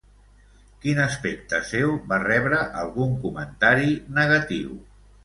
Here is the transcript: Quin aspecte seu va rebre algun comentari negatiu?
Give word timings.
Quin 0.85 1.01
aspecte 1.01 1.59
seu 1.71 1.93
va 2.13 2.19
rebre 2.23 2.63
algun 2.85 3.13
comentari 3.27 3.93
negatiu? 4.21 4.73